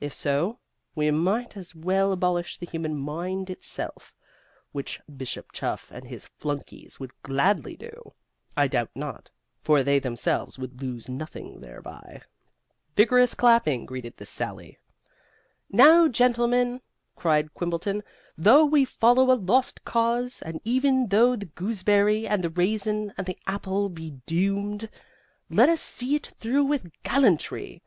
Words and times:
If 0.00 0.12
so, 0.12 0.58
we 0.96 1.08
might 1.12 1.56
as 1.56 1.72
well 1.72 2.10
abolish 2.10 2.56
the 2.58 2.66
human 2.66 2.96
mind 2.96 3.48
itself. 3.48 4.12
Which 4.72 5.00
Bishop 5.16 5.52
Chuff 5.52 5.92
and 5.92 6.02
his 6.08 6.26
flunkeys 6.26 6.98
would 6.98 7.12
gladly 7.22 7.76
do, 7.76 8.14
I 8.56 8.66
doubt 8.66 8.90
not, 8.96 9.30
for 9.62 9.84
they 9.84 10.00
themselves 10.00 10.58
would 10.58 10.82
lose 10.82 11.08
nothing 11.08 11.60
thereby." 11.60 12.22
Vigorous 12.96 13.34
clapping 13.34 13.86
greeted 13.86 14.16
this 14.16 14.30
sally. 14.30 14.80
"Now, 15.70 16.08
gentlemen," 16.08 16.80
cried 17.14 17.54
Quimbleton, 17.54 18.02
"though 18.36 18.64
we 18.64 18.84
follow 18.84 19.30
a 19.30 19.38
lost 19.38 19.84
cause, 19.84 20.42
and 20.42 20.60
even 20.64 21.06
though 21.06 21.36
the 21.36 21.46
gooseberry 21.46 22.26
and 22.26 22.42
the 22.42 22.50
raisin 22.50 23.14
and 23.16 23.28
the 23.28 23.38
apple 23.46 23.88
be 23.88 24.14
doomed, 24.26 24.90
let 25.48 25.68
us 25.68 25.80
see 25.80 26.16
it 26.16 26.26
through 26.40 26.64
with 26.64 26.90
gallantry! 27.04 27.80